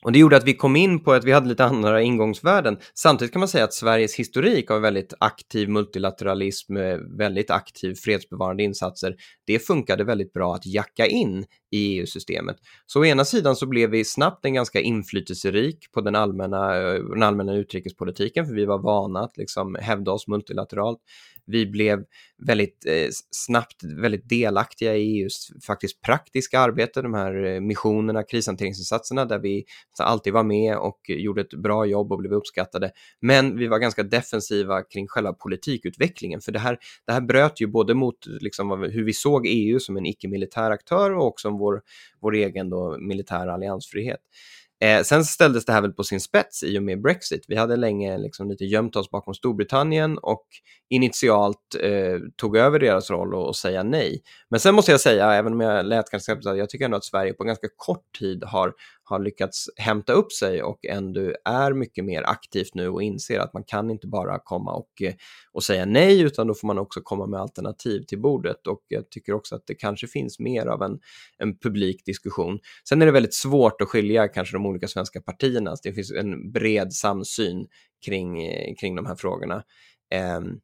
[0.02, 2.78] och det gjorde att vi kom in på att vi hade lite andra ingångsvärden.
[2.94, 8.64] Samtidigt kan man säga att Sveriges historik av väldigt aktiv multilateralism, eh, väldigt aktiv fredsbevarande
[8.64, 9.16] insatser,
[9.48, 12.58] det funkade väldigt bra att jacka in i EU-systemet.
[12.86, 16.94] Så å ena sidan så blev vi snabbt en ganska inflytelserik på den allmänna, eh,
[16.94, 21.00] den allmänna utrikespolitiken, för vi var vana att liksom hävda oss multilateralt.
[21.48, 22.04] Vi blev
[22.48, 29.26] väldigt eh, snabbt väldigt delaktiga i EUs faktiskt praktiska arbete, de här eh, missionerna, krishanteringsinsatserna
[29.26, 29.66] där vi
[30.00, 32.92] alltid var med och gjorde ett bra jobb och blev uppskattade.
[33.22, 37.68] Men vi var ganska defensiva kring själva politikutvecklingen, för det här, det här bröt ju
[37.68, 41.82] både mot liksom, hur vi såg EU som en icke-militär aktör och också vår,
[42.22, 44.20] vår egen då, militära alliansfrihet.
[44.84, 47.46] Eh, sen ställdes det här väl på sin spets i och med Brexit.
[47.48, 50.46] Vi hade länge liksom lite gömt oss bakom Storbritannien och
[50.90, 54.22] initialt eh, tog över deras roll och, och säga nej.
[54.50, 57.34] Men sen måste jag säga, även om jag lät ganska jag tycker ändå att Sverige
[57.34, 58.74] på ganska kort tid har
[59.06, 63.54] har lyckats hämta upp sig och ändå är mycket mer aktivt nu och inser att
[63.54, 65.02] man kan inte bara komma och,
[65.52, 69.10] och säga nej utan då får man också komma med alternativ till bordet och jag
[69.10, 71.00] tycker också att det kanske finns mer av en,
[71.38, 72.60] en publik diskussion.
[72.90, 76.52] Sen är det väldigt svårt att skilja kanske de olika svenska partierna, det finns en
[76.52, 77.68] bred samsyn
[78.06, 78.38] kring,
[78.76, 79.64] kring de här frågorna.
[80.38, 80.60] Um,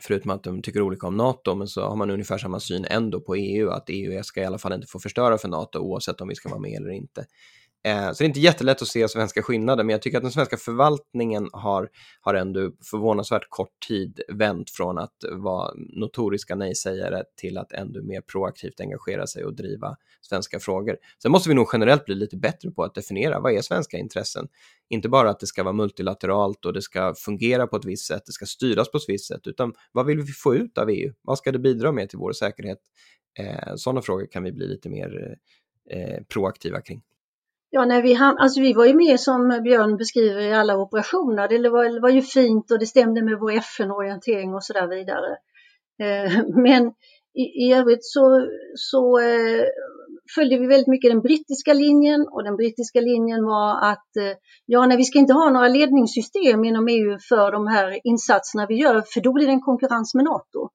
[0.00, 3.20] förutom att de tycker olika om NATO, men så har man ungefär samma syn ändå
[3.20, 6.28] på EU, att EU ska i alla fall inte få förstöra för NATO oavsett om
[6.28, 7.26] vi ska vara med eller inte.
[7.86, 10.32] Eh, så det är inte jättelätt att se svenska skillnader, men jag tycker att den
[10.32, 11.88] svenska förvaltningen har,
[12.20, 18.20] har ändå förvånansvärt kort tid vänt från att vara notoriska nej-sägare till att ändå mer
[18.20, 20.96] proaktivt engagera sig och driva svenska frågor.
[21.22, 24.48] Sen måste vi nog generellt bli lite bättre på att definiera vad är svenska intressen?
[24.88, 28.22] Inte bara att det ska vara multilateralt och det ska fungera på ett visst sätt,
[28.26, 31.12] det ska styras på ett visst sätt, utan vad vill vi få ut av EU?
[31.22, 32.80] Vad ska det bidra med till vår säkerhet?
[33.38, 35.36] Eh, sådana frågor kan vi bli lite mer
[35.90, 37.02] eh, proaktiva kring.
[37.76, 41.48] Ja, när vi, alltså vi var ju med som Björn beskriver i alla operationer.
[41.48, 44.86] Det var, det var ju fint och det stämde med vår FN-orientering och så där
[44.86, 45.30] vidare.
[46.02, 46.32] Eh,
[46.64, 46.86] men
[47.34, 49.64] i, i övrigt så, så eh,
[50.34, 54.36] följde vi väldigt mycket den brittiska linjen och den brittiska linjen var att eh,
[54.66, 58.74] ja, nej, vi ska inte ha några ledningssystem inom EU för de här insatserna vi
[58.74, 60.68] gör, för då blir det en konkurrens med NATO.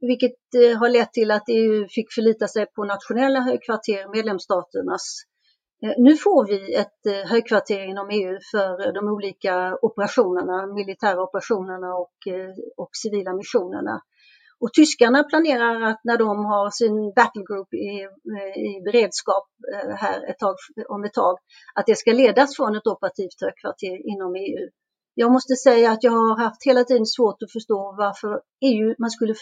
[0.00, 5.29] Vilket eh, har lett till att EU fick förlita sig på nationella högkvarter, medlemsstaternas Eh,
[5.82, 11.22] Eh, nu får vi ett eh, högkvarter inom EU för eh, de olika operationerna, militära
[11.22, 12.16] operationerna och,
[12.76, 14.02] och civila missionerna.
[14.60, 18.06] Och tyskarna planerar att när de har sin battlegroup i,
[18.60, 19.46] i beredskap
[19.96, 20.54] här ett tag,
[20.88, 21.38] om ett tag,
[21.74, 24.68] att det ska ledas från ett operativt högkvarter inom EU.
[25.14, 29.10] Jag måste säga att jag har haft hela tiden svårt att förstå varför EU, man
[29.10, 29.34] skulle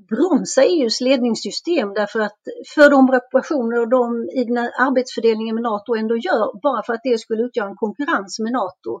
[0.00, 2.38] bromsa EUs ledningssystem därför att
[2.74, 7.00] för de reparationer och de i den arbetsfördelningen med NATO ändå gör, bara för att
[7.04, 9.00] det skulle utgöra en konkurrens med NATO.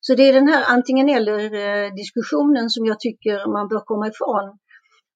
[0.00, 4.08] Så det är den här antingen eller eh, diskussionen som jag tycker man bör komma
[4.08, 4.58] ifrån.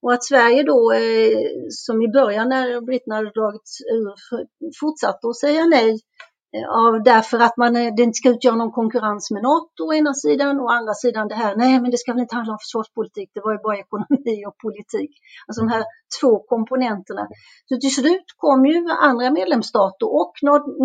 [0.01, 1.37] Och att Sverige då, eh,
[1.69, 4.13] som i början när britterna hade dragits ur,
[4.79, 5.99] fortsatte att säga nej
[6.69, 10.13] av, därför att man, eh, det inte ska utgöra någon konkurrens med NATO å ena
[10.13, 12.59] sidan och å andra sidan det här, nej men det ska väl inte handla om
[12.59, 15.11] försvarspolitik, det var ju bara ekonomi och politik.
[15.47, 15.83] Alltså de här
[16.21, 17.27] två komponenterna.
[17.69, 20.33] Så till slut kom ju andra medlemsstater och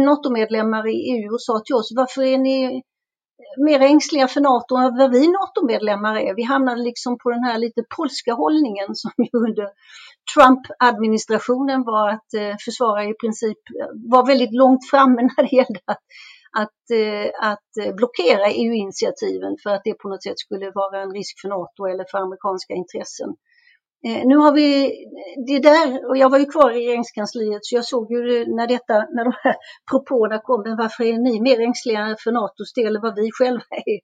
[0.08, 2.82] NATO-medlemmar i EU och sa till oss, varför är ni
[3.56, 6.34] mer ängsliga för NATO än vad vi NATO-medlemmar är?
[6.34, 9.68] Vi hamnade liksom på den här lite polska hållningen som ju under
[10.34, 15.80] Trump-administrationen var att eh, försvara i princip, eh, var väldigt långt framme när det gällde
[15.84, 16.04] att,
[16.52, 21.40] att, eh, att blockera EU-initiativen för att det på något sätt skulle vara en risk
[21.40, 23.34] för NATO eller för amerikanska intressen.
[24.06, 24.92] Eh, nu har vi
[25.46, 28.94] det där, och jag var ju kvar i regeringskansliet så jag såg ju när, detta,
[28.94, 29.56] när de här
[29.90, 33.64] propåerna kom, men varför är ni mer ängsliga för NATOs del än vad vi själva
[33.70, 34.00] är?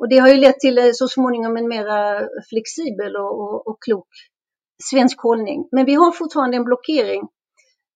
[0.00, 3.78] Och det har ju lett till eh, så småningom en mera flexibel och, och, och
[3.82, 4.08] klok
[4.82, 5.68] svensk hållning.
[5.72, 7.22] Men vi har fortfarande en blockering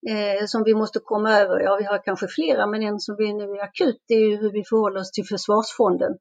[0.08, 1.60] eh, som vi måste komma över.
[1.60, 4.36] Ja, vi har kanske flera, men en som vi nu är akut det är ju
[4.36, 6.12] hur vi förhåller oss till försvarsfonden.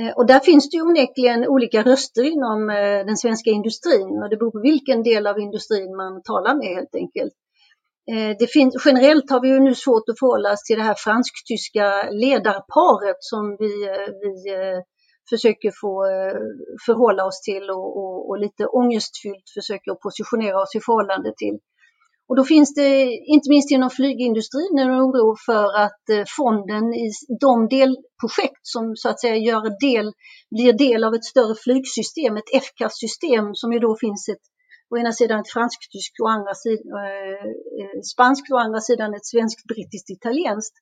[0.00, 4.30] Eh, och där finns det ju onekligen olika röster inom eh, den svenska industrin och
[4.30, 7.32] det beror på vilken del av industrin man talar med helt enkelt.
[8.12, 10.94] Eh, det finns, generellt har vi ju nu svårt att förhålla oss till det här
[10.98, 13.72] fransk-tyska ledarparet som vi,
[14.22, 14.32] vi
[15.30, 15.94] försöker få
[16.86, 21.58] förhålla oss till och, och, och lite ångestfyllt försöker positionera oss i förhållande till.
[22.32, 22.90] Och då finns det,
[23.34, 27.10] inte minst inom flygindustrin, en oro för att eh, fonden i
[27.40, 30.12] de delprojekt som så att säga gör del,
[30.50, 34.44] blir del av ett större flygsystem, ett FCAS-system som ju då finns ett
[34.90, 37.48] å ena sidan ett fransk-tyskt och andra sidan, eh,
[37.80, 40.76] eh, spanskt och å andra sidan ett svenskt-brittiskt italienskt.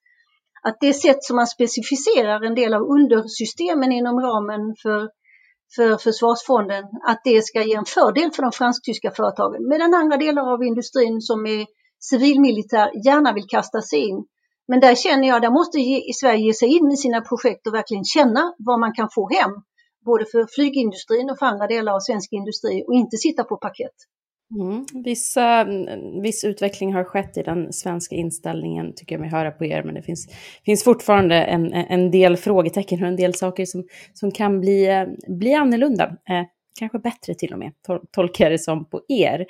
[0.62, 5.01] Att det sätt som man specificerar en del av undersystemen inom ramen för,
[5.76, 9.68] för försvarsfonden, att det ska ge en fördel för de fransk-tyska företagen.
[9.68, 11.66] Medan andra delar av industrin som är
[11.98, 14.24] civilmilitär gärna vill kasta sig in.
[14.68, 17.74] Men där känner jag, där måste ge, Sverige ge sig in i sina projekt och
[17.74, 19.50] verkligen känna vad man kan få hem
[20.04, 23.96] både för flygindustrin och för andra delar av svensk industri och inte sitta på paket.
[24.55, 24.86] Mm.
[25.05, 29.51] Vissa, mm, mm, viss utveckling har skett i den svenska inställningen, tycker jag mig höra
[29.51, 30.28] på er, men det finns,
[30.64, 35.05] finns fortfarande en, en del frågetecken och en del saker som, som kan bli, eh,
[35.28, 36.05] bli annorlunda.
[36.05, 36.44] Eh,
[36.78, 39.46] kanske bättre till och med, tol tolkar jag det som på er.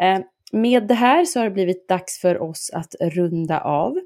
[0.00, 0.18] Eh,
[0.52, 4.00] med det här så har det blivit dags för oss att runda av.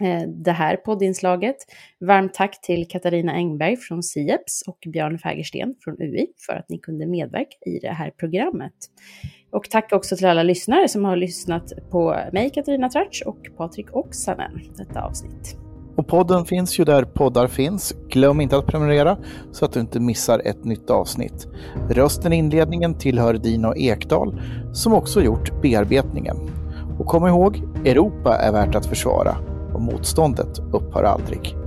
[0.00, 1.56] Eh, det här poddinslaget.
[2.00, 6.78] Varmt tack till Katarina Engberg från Sieps och Björn Fägersten från UI för att ni
[6.78, 8.72] kunde medverka i det här programmet.
[9.52, 13.96] Och tack också till alla lyssnare som har lyssnat på mig, Katarina Tratsch och Patrik
[13.96, 15.56] Oksanen, detta avsnitt.
[15.96, 17.94] Och podden finns ju där poddar finns.
[18.08, 19.18] Glöm inte att prenumerera
[19.52, 21.48] så att du inte missar ett nytt avsnitt.
[21.90, 24.40] Rösten i inledningen tillhör Dino Ekdal
[24.72, 26.36] som också gjort bearbetningen.
[26.98, 29.36] Och kom ihåg, Europa är värt att försvara
[29.76, 31.65] och motståndet upphör aldrig.